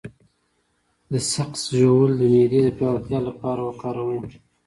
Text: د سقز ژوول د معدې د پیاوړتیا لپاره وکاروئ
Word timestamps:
د 1.11 1.13
سقز 1.31 1.61
ژوول 1.79 2.11
د 2.19 2.21
معدې 2.33 2.61
د 2.63 2.69
پیاوړتیا 2.79 3.19
لپاره 3.27 3.61
وکاروئ 3.63 4.19